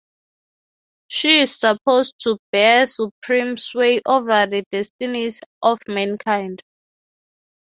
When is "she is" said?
1.09-1.55